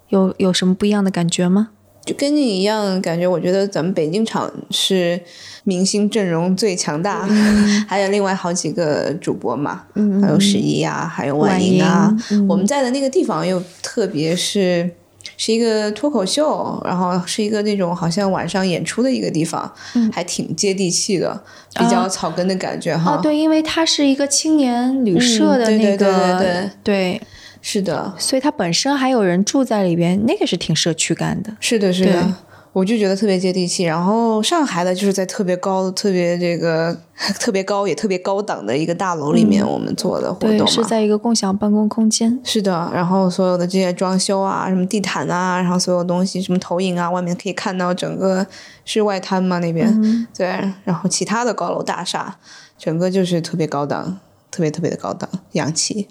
[0.09, 1.69] 有有什么不一样的感觉吗？
[2.05, 5.19] 就跟你一样，感觉我觉得咱们北京场是
[5.63, 7.25] 明星阵容最强大，
[7.87, 12.13] 还有另外好几个主播嘛，嗯还有十一啊，还有婉莹啊。
[12.31, 14.89] 嗯我们在的那个地方又特别是
[15.37, 19.71] 是一个脱口秀，然后是一个那种好像晚上演出的一个地方，
[20.11, 21.43] 还挺接地气的，
[21.75, 23.17] 比较草根的感觉哈。
[23.17, 27.21] 对，因为它是一个青年旅社的嗯对对那个，对对对对
[27.61, 31.55] 是的，所以它本身还有人住在里边，那个是挺社区感的。
[31.59, 32.33] 是的，是对的。
[32.73, 36.97] 我就觉得特别接地气，然后上海的就是在特别高、特别这个
[37.39, 42.39] 特别高也特别高档的一个大楼里面，我们做的活动对，是在一个共享办公空间。
[42.43, 48.45] 是的，然后所有的这些装修啊，什么地毯啊，然后所有东西，什么投影啊，外面可以看到整个
[48.83, 50.47] 是外滩嘛那边，嗯对，
[50.83, 52.37] 然后其他的高楼大厦，
[52.79, 54.17] 整个就是特别高档，
[54.49, 56.07] 特别特别的高档，洋气。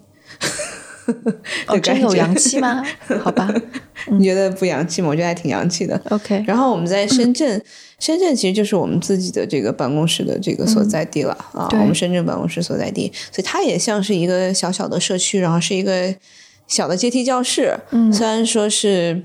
[1.67, 2.83] 哦，的真有洋气吗？
[3.23, 3.53] 好吧
[4.11, 5.09] 你觉得不洋气吗？
[5.09, 6.01] 我觉得还挺洋气的。
[6.11, 7.63] ，OK，然后我们在深圳，
[7.99, 16.15] 深圳其实就是我们自己的这个办公室的这个所在地了、啊，我们深圳办公室所在地，所以它也像是一个小小的社区，然后是一个
[16.67, 19.23] 小的阶梯教室，嗯虽然说是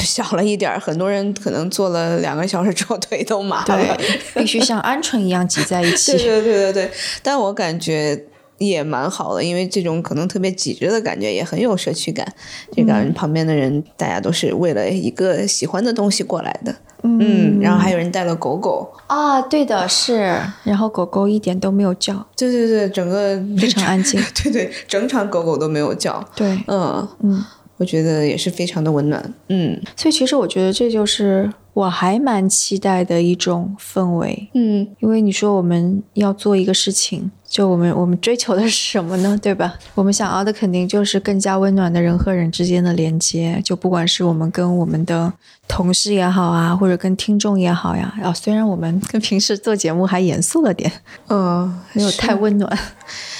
[0.00, 3.96] 小了一点儿，很多人可能坐了两个小时之后腿都麻了。
[4.34, 6.24] 必须像鹌鹑一样挤在一起 对起。
[6.24, 6.90] 对对对对，
[7.22, 8.24] 但我感觉
[8.58, 12.26] 也蛮好的，因为这种可能特别挤着的感觉也很有社区感。
[12.72, 16.74] 这个嗯旁边的人，大家都是为了一个喜欢的东西过来的。
[17.04, 18.92] 嗯，然后还有人带了狗狗。
[19.08, 20.40] 啊，对的，是。
[20.62, 24.20] 然后狗狗一点都没有叫，对对对，整个非常安静。
[24.42, 26.24] 对对，整场狗狗都没有叫。
[26.36, 27.44] 对，嗯嗯。
[27.78, 29.34] 我觉得也是非常的温暖。
[29.48, 34.48] 嗯所以其实我觉得这就是我还蛮期待的一种氛围。
[34.54, 39.36] 嗯因为你说我们要做一个事情，就我们我们追求的是什么呢？
[39.42, 39.74] 对吧？
[39.94, 45.32] 我们想要的肯定就是更加温暖的人和人之间的连接，就不管是我们跟我们的
[45.66, 48.14] 同事也好啊，或者跟听众也好呀。
[48.22, 50.90] 啊，虽然我们跟平时做节目还严肃了点，
[51.28, 52.78] 嗯，没有太温暖。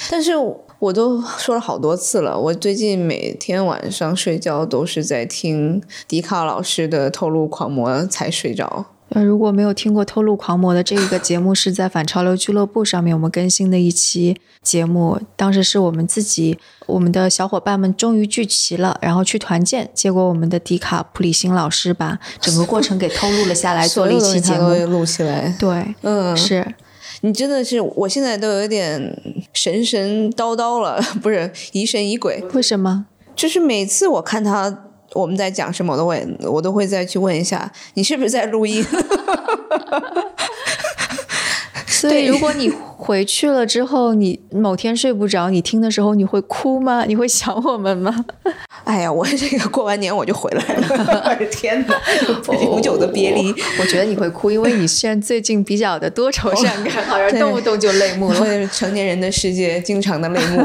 [0.09, 0.31] 但是
[0.83, 8.87] 我都说了好多次了，我最近每天晚上睡觉都是在听迪卡老师的《透露狂魔》才睡着。
[9.07, 15.17] 呃，如果没有听过《透露狂魔》的这个节目，是在反潮流俱乐部上面我们更新的一期节目。
[15.37, 19.89] 当时是我们自己，我们的小伙伴们终于聚齐了，然后去团建。
[19.93, 24.73] 结果我们的迪卡普里辛老师把整个过程给偷录了下来， 做了一期节目。
[24.87, 25.55] 录起来。
[25.57, 26.75] 对，嗯，是
[27.25, 29.01] 你真的是，我现在都有点
[29.53, 32.43] 神神叨叨了， 不是疑神疑鬼。
[32.53, 33.05] 为什么？
[33.33, 38.85] 就是每次我看他我们在讲什么，我都会我都会再去问一下，你是不是在录音？
[41.87, 47.05] 所以如果你回去了之后，你某天睡不着，你听的时候你会哭吗？
[47.05, 48.25] 你会想我们吗？
[48.83, 51.95] 哎呀，我这个过完年我就回来了， 天哪，
[52.61, 53.53] 永久的别离。
[53.79, 60.63] 我觉得你会哭，因为你现在最近比较的多愁善感， 好像动不动就泪目了，会成年人的世界经常的泪目。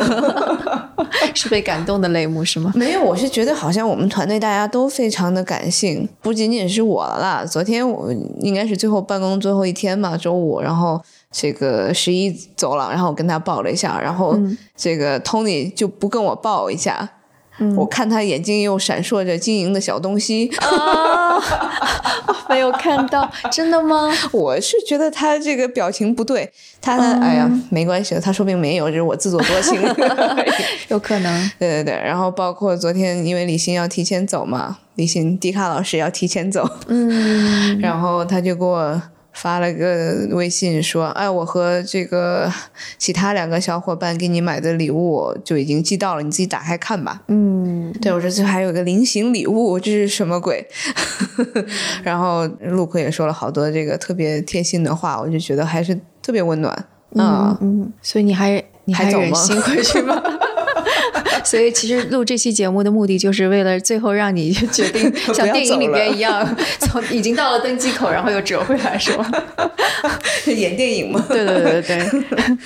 [1.34, 2.72] 是被感动的泪目是吗？
[2.74, 7.44] 没有，我是觉得好像我们团队大家都非常的感性，不仅仅是我了啦。
[7.44, 11.00] 昨天我应该是最后办公最后一天嘛，周五，然后
[11.30, 14.36] 这个十一走了，然后我跟他抱了一下，然后
[14.76, 17.08] 这个 Tony 就不跟我抱一下。
[17.76, 21.38] 我看他眼睛又闪烁着晶莹的小东西，啊，
[22.48, 24.10] 没有看到，真的吗？
[24.32, 29.80] 我是觉得他这个表情不对，他呢，哎呀，没关系的，他说不定没有，这是我自作多情。
[30.88, 39.00] 有可能，对对对，然后包括昨天因为李欣要提前走嘛，李欣迪卡老师要提前走，嗯，然后他就给我
[39.40, 42.52] 发了个微信说，哎，我和这个
[42.98, 47.22] 其他两个小伙伴给你买的礼物就已经寄到了，你自己打开看吧。
[47.28, 50.66] 嗯，对我说这还有个菱形礼物，这是什么鬼？
[52.02, 56.74] 然后陆克也说了好多这个特别贴心的话，我就觉得还是特别温暖
[57.14, 57.56] 啊。
[57.60, 60.20] 嗯，所以你还你还走吗忍心回去吗？
[61.48, 65.98] 所以其实录这期节目的目的，就是为了最后让你决定 像电影里走了。
[65.98, 69.30] 边一样， 从已经到了登机口，然后又折回来，是吗？
[70.46, 71.98] 演电影嘛，对对对对。
[72.10, 72.58] 对，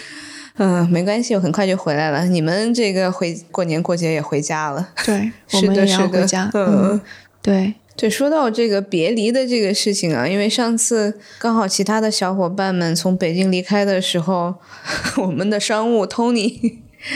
[0.58, 2.26] 嗯，没关系，我很快就回来了。
[2.26, 6.20] 你们这个回过年过节也回家了，对，我是的，们也要是的。
[6.20, 6.50] 回家。
[6.52, 7.00] 嗯，
[7.40, 14.56] 对，对，说到这个别离的这个事情啊，因为上次刚好其他的小伙伴们从北京离开的时候，
[15.18, 16.72] 我们的商务 Tony 也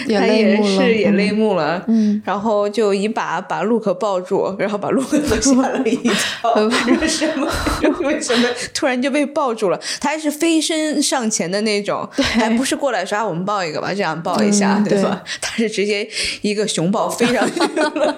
[0.09, 6.53] 他也是也嗯泪目了，嗯，然后就一把把陆可抱住，然后把陆可都 吓了一跳，
[7.01, 7.49] 为什么？
[8.03, 9.81] 为什么突然就被抱住了？
[10.01, 15.23] 他还是飞身上前的那种，还不是过来说啊，我们抱一个吧，这样抱一下，嗯对吧？
[15.41, 16.09] 他是直接
[16.43, 18.17] 一个熊抱飞上去了。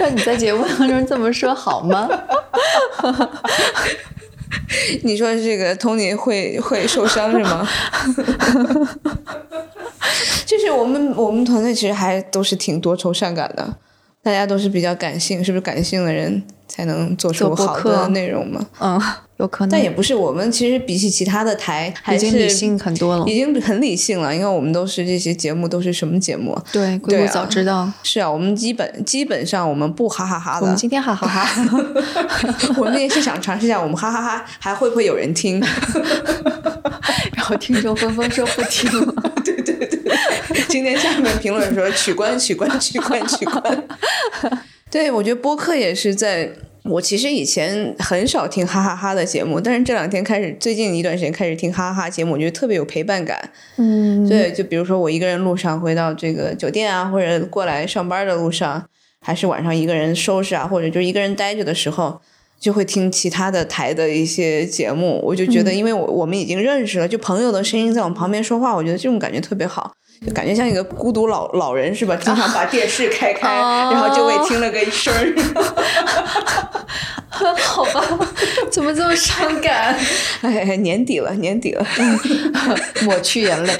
[0.00, 2.08] 那你在节目当中这么说好吗？
[5.02, 7.66] 你说这个 Tony 会会受伤是吗？
[10.46, 13.76] 就是我们我们团队其实还都是挺多愁善感的，
[14.22, 18.64] 大家都是比较感性，是不是感性的人才能做出好的内容嘛？
[18.80, 19.00] 嗯，
[19.38, 23.34] 有可能，但也不是，我们其实比起其他的台还是已经理性很多了已。
[23.34, 24.32] 经很理性了。
[24.32, 26.64] 因为我们都是这些节目都是什么节目啊？
[26.72, 27.90] 对，硅谷早知道。
[28.04, 31.78] 是啊，我们基本基本上我们不哈哈哈的我们，今天哈哈哈，
[32.78, 35.60] 我们也是想尝试一下，我们哈哈哈还会不会有人听？
[37.34, 39.31] 然后听众纷纷说不听了。
[40.72, 43.84] 今天下面评论说取关取关取关取关。
[44.90, 46.50] 对，我觉得播客也是在。
[46.84, 53.38] 我其实以前很少听哈哈哈的节目，但是这两天开始，最近一段时间开始听哈哈哈节目，我觉得特别有陪伴感。
[53.76, 58.84] 嗯，对，就比如说我一个人路上回到这个酒店啊，或者过来上班的路上，
[59.20, 62.20] 还是晚上一个人收拾啊，或者就一个人待着的时候，
[62.58, 72.14] 就会听其他的台的一些节目，我就觉得，因为我我们已经认识了，就朋友的声音在我们旁边说话，我觉得这种感觉特别好，就感觉像一个孤独老老人是吧？
[72.22, 75.34] 经常把电视开开，然后就为听了个声儿。
[77.58, 78.00] 好吧，
[78.70, 79.98] 怎么这么伤感？
[80.42, 81.84] 哎，年底了，年底了，
[83.02, 83.72] 抹去眼泪。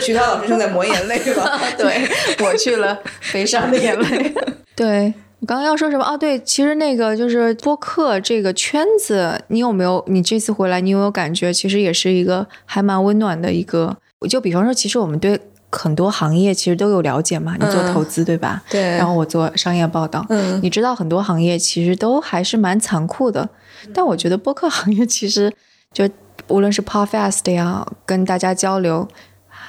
[0.00, 1.58] 徐涛老师正在抹眼泪吧？
[1.78, 2.06] 对，
[2.38, 2.98] 抹去了
[3.32, 4.34] 悲伤的眼泪。
[4.76, 5.14] 对。
[5.40, 6.16] 我刚刚要说什么啊？
[6.16, 10.04] 对，其实那个就是播客这个圈子，你有没有？
[10.08, 13.96] 你这次回来，你有没有感觉，其实也是一个还蛮温暖的一个。
[14.26, 15.38] 就比方说，其实我们对
[15.70, 17.54] 很多行业其实都有了解嘛。
[17.60, 18.62] 你做投资对吧？
[18.70, 18.80] 对。
[18.82, 23.48] 然后我做商业报道，嗯，你知道很多行业其实都还是蛮残酷的。
[23.94, 25.52] 但我觉得播客行业其实
[25.92, 26.08] 就
[26.48, 29.06] 无论是 podcast 呀，跟大家交流。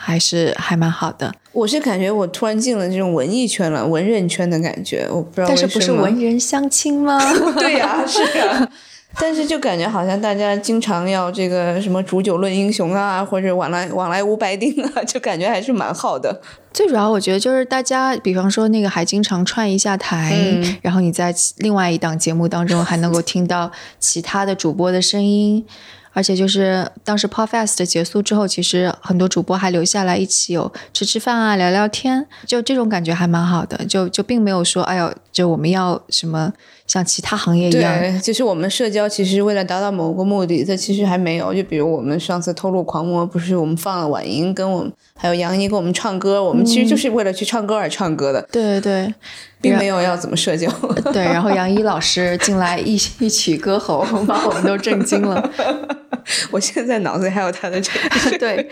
[0.02, 1.32] 还是还蛮好的。
[1.52, 5.06] 我是感觉我突然进了这种文艺圈了，文人圈的感觉。
[5.12, 7.20] 我不知道但是不是文人相亲吗？
[7.60, 8.70] 对呀，是啊。
[9.18, 16.42] 但是就感觉好像大家经常要这个什么煮酒论英雄啊，或者往来往来无白丁啊，就感觉还是蛮好的。
[16.72, 20.38] 最主要我觉得就是大家，比方说那个还经常串一下台，
[20.82, 25.66] 然后你在另外一档节目当中还能够听到其他的主播的声音。
[26.12, 33.86] 而且就是当时 Podfest 结束之后，其实很多主播还留下来一起有吃吃饭啊、聊聊天，就这种感觉还蛮好的。
[33.86, 36.52] 就就并没有说，哎呦，就我们要什么
[36.90, 38.00] 像其他行业一样。
[38.00, 41.54] 对，就是我们社交其实为了达到某个目的，这其实还没有。
[41.54, 48.42] 就比如我们上次透露狂魔，不是我们放了婉莹跟我们还有杨怡跟我们唱歌，我们其实就是为了去唱歌而唱歌的。
[48.52, 49.14] 对对。
[49.62, 50.72] 并没有要怎么社交。
[51.12, 55.52] 对，然后杨一老师进来一一曲歌喉，把我们都震惊了。
[56.50, 57.92] 我现在脑子里还有他的这
[58.32, 58.70] 个，对，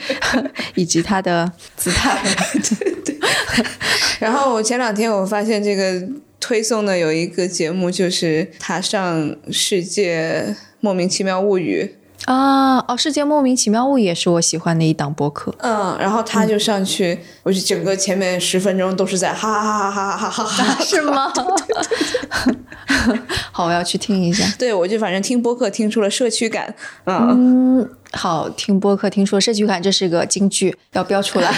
[0.76, 2.18] 以及他的姿态。
[2.80, 3.20] 对对。
[4.18, 6.02] 然后我前两天我发现这个
[6.40, 11.96] 推送的有一个节目，就是他上世界莫名其妙物语。
[12.26, 15.54] 啊哦，世界莫名其妙物语也是我喜欢的一档播客。
[15.60, 21.32] 嗯，然后他就上去，我就整个前面十分钟都是在哈哈哈哈哈哈哈哈，是吗？
[23.54, 24.44] 好，我要去听一下。
[24.58, 26.76] 对，我就反正听播客听出了社区感。
[27.06, 31.54] 嗯，好，听播客听出了社区感，这是个金句，要标出来。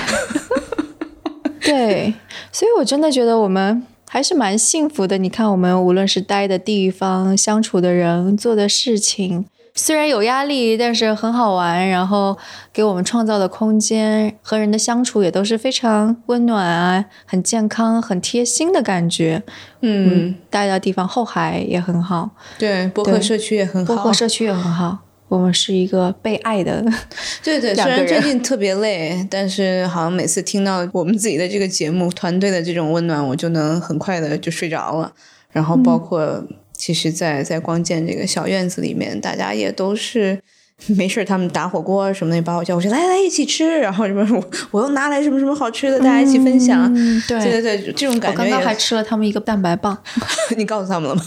[1.62, 2.14] 对，
[2.52, 5.20] 所以我真的觉得我们还是蛮幸福的。
[5.20, 9.46] 你看，我们无论是待的地方、相处的人、做的事情。
[9.76, 11.88] 虽然有压力，但是很好玩。
[11.88, 12.36] 然后
[12.74, 19.44] 给我们创造的空间和人的相处也都是非常温暖啊，很健康、很贴心的感觉。
[19.82, 24.98] 嗯，待的地方后海也很好，对，博客社区也很好，博客社区也很好。
[25.30, 26.84] 我们是一个被爱的，
[27.42, 27.74] 对对。
[27.74, 35.14] 虽然最近特别累，但是好像每次听到我们自己的这个节目团队的这种温暖，我就能很快的就睡着了。
[35.52, 36.44] 然后包括。
[36.82, 40.42] 其实，在在光剑这个小院子里面，大家也都是
[40.98, 46.92] 没事他们打火锅什么的，把我叫过去，来来一起吃，然后什么 我我又拿来什么什么好吃的，大家一起分享。
[47.28, 48.44] 对对对，这种感觉。
[48.44, 49.98] 我刚刚还吃了他们一个蛋白棒，
[50.58, 51.22] 你告诉他们了吗？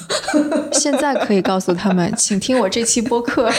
[0.73, 3.51] 现在可以告诉他们，请听我这期播客。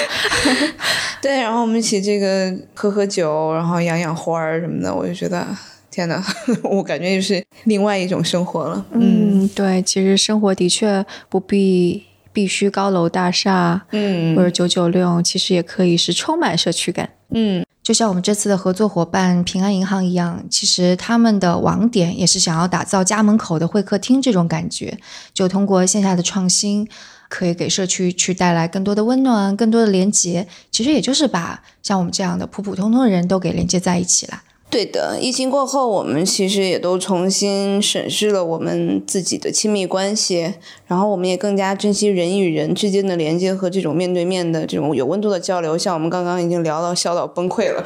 [1.21, 5.45] 对，然后我们一起这个喝喝酒，然后养养花儿什么的，我就觉得。
[5.91, 6.19] 天呐，
[6.63, 8.83] 我感觉就是另外一种生活了。
[8.93, 17.07] 嗯，对，其实生活的确不必必须高楼大厦，嗯，或者九九六，其实也可以是充满社区感。
[17.29, 24.97] 嗯，就像我们这次的合作伙伴平安银行一样，其实他们的网点也是想要打造家门口的会客厅这种感觉，
[25.33, 26.87] 就通过线下的创新，
[27.29, 30.47] 可以给社区去带来更多的温暖、更多的连接。
[30.71, 34.41] 其实也就是把像我们这样的普普通通的人都给连接在一起了。
[34.73, 40.55] 对的，疫情过后，我们其实也都重新审视了我们自己的亲密关系，
[40.87, 45.77] 然后我们也更加珍惜人与人之间的连接和这种面对面的这种有温度的交流。
[45.77, 47.85] 像我们刚刚已经聊到笑到崩溃了，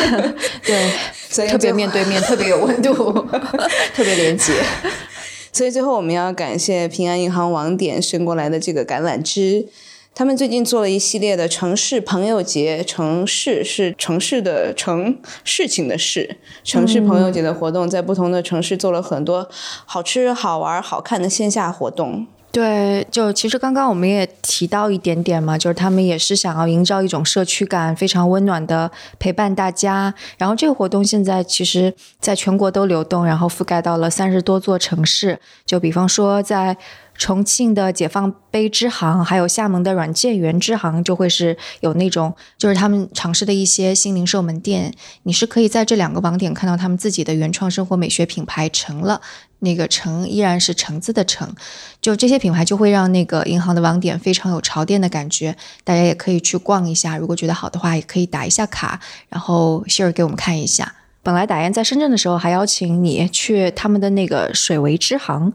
[0.64, 2.94] 对，特别面对面，特别有温度，
[3.94, 4.54] 特别连接。
[5.52, 9.68] 所以最后我们要感谢平安银行网点伸过来的这个橄榄枝。
[10.14, 19.48] 他们最近做了一系列的城市朋友节，城市是城市的城，事情的事，城市朋友节的活动，在不同的城市做了很多
[19.86, 22.26] 好吃、好玩、好看的线下活动。
[22.52, 30.12] 对，就其实刚刚我们也提到一点点嘛，就是他们也是想要营造一种社区感，非常温暖的陪伴大家。
[30.36, 35.40] 然后这个活动现在其实在全国都流动，然后覆盖到了三十多座城市。
[35.64, 36.76] 就比方说在。
[37.22, 44.92] 重庆的解放碑支行，还有厦门的软件园支行，就会是有那种就是他们尝试的一些新零售门店，
[45.22, 49.20] 你是可以在这两个网点看到他们自己的原创生活美学品牌成了。
[49.60, 51.48] 那个橙依然是橙子的橙，
[52.00, 58.98] 就这些品牌就会让那个银行的网点非常有潮店的感觉，大家也可以去逛一下，如果觉得好的话，也可以打一下卡，
[59.28, 60.96] 然后 share 给我们看一下。
[61.24, 65.52] 本来打雁在深圳的时候还邀请你去他们的那个水围支行，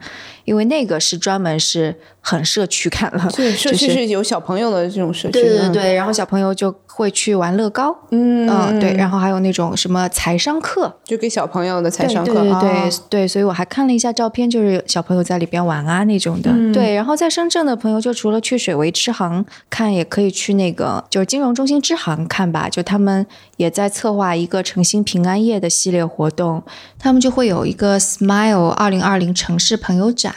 [0.48, 6.74] 因为那个是专门是很社区看了，对，社 区是有小朋友的这种社区，对对对，然后小朋友就。
[6.98, 16.96] 会去玩乐高，嗯对，然后还有那种什么财商课，就给小朋友的财商课，对对对对，所以我还看了一下照片，就是小朋友在里边玩啊那种的，对。
[16.96, 23.24] 然后在深圳的朋友，就除了去水围支行看，也可以去那个就是金融中心支行看吧，就他们
[23.58, 26.64] 也在策划一个诚心平安夜的系列活动，
[26.98, 30.34] 他们就会有一个 Smile 二零二零城市朋友展，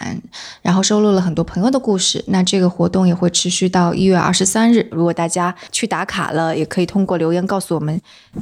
[0.62, 2.24] 然后收录了很多朋友的故事。
[2.28, 6.50] 那这个活动也会持续到一月二十三日，如果大家去打卡了。
[6.60, 7.98] 也可以通过留言告诉我们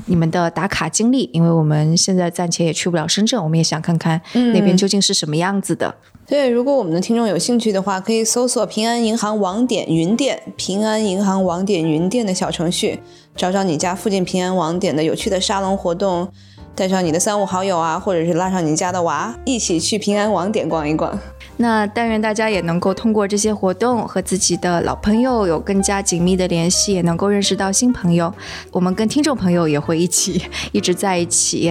[0.07, 5.95] 你们的打卡经历，因为我们现在暂且也去不了深圳，我们也想看看那边究竟是什么样子的。
[6.27, 12.99] 对，如果我们的听众有兴趣的话，可以搜索平安银行网点云店、平安银行网点云店的小程序，
[13.37, 16.31] 找找你家附近平安网点的有趣的沙龙活动，
[16.79, 21.19] 带上你的三五好友啊，或者是拉上你家的娃，一起去平安网点逛一逛。
[21.57, 28.33] 那但愿大家也能够通过这些活动和自己的老朋友有更加紧密的联系，也能够认识到新朋友。
[28.71, 31.69] 我们跟听众朋友也会一起一直在一起。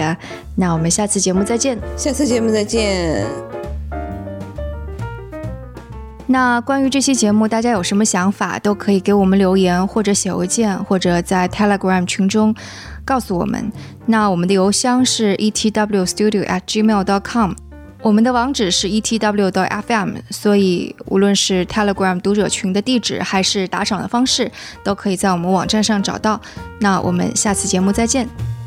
[0.56, 3.24] 那我们下次节目再见，下次节目再见。
[6.26, 12.54] 那关于这期节目，大家有什么想法，都可以给我们留言，或者写邮件，或者在 Telegram 群中
[13.08, 13.72] 告诉我们。
[14.04, 17.52] 那我们的邮箱是 etwstudio@gmail.com。
[18.02, 24.52] 我们的网址是 etw.fm，所以无论是 Telegram 读者群的地址，还是打赏的方式，
[24.84, 26.40] 都可以在我们网站上找到。
[26.80, 28.57] 那我们下次节目再见。